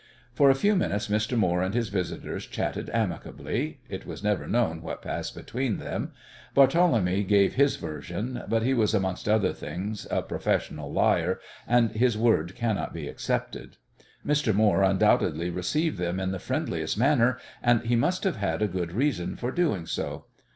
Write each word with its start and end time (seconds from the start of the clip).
For 0.33 0.49
a 0.49 0.55
few 0.55 0.75
minutes 0.75 1.09
Mr. 1.09 1.37
Moore 1.37 1.61
and 1.61 1.75
his 1.75 1.89
visitors 1.89 2.47
chatted 2.47 2.89
amicably 2.91 3.81
it 3.87 4.03
was 4.03 4.23
never 4.23 4.47
known 4.47 4.81
what 4.81 5.03
passed 5.03 5.35
between 5.35 5.77
them 5.77 6.11
Barthélemy 6.57 7.27
gave 7.27 7.53
his 7.53 7.75
version, 7.75 8.41
but 8.49 8.63
he 8.63 8.73
was, 8.73 8.95
amongst 8.95 9.29
other 9.29 9.53
things, 9.53 10.07
a 10.09 10.23
professional 10.23 10.91
liar, 10.91 11.39
and 11.67 11.91
his 11.91 12.17
word 12.17 12.55
cannot 12.55 12.95
be 12.95 13.07
accepted. 13.07 13.77
Mr. 14.25 14.55
Moore 14.55 14.81
undoubtedly 14.81 15.51
received 15.51 15.99
them 15.99 16.19
in 16.19 16.31
the 16.31 16.39
friendliest 16.39 16.97
manner, 16.97 17.37
and 17.61 17.83
he 17.85 17.95
must 17.95 18.23
have 18.23 18.37
had 18.37 18.63
a 18.63 18.67
good 18.67 18.91
reason 18.93 19.35
for 19.35 19.51
doing 19.51 19.85
so. 19.85 20.25